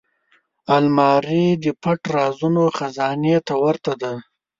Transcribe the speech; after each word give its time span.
الماري 0.75 1.45
د 1.63 1.65
پټ 1.81 2.01
رازونو 2.17 2.63
خزانې 2.77 3.35
ته 3.47 3.53
ورته 3.63 3.93
ده 4.01 4.13